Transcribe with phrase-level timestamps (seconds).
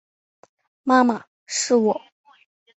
[0.81, 2.01] 妈妈，是我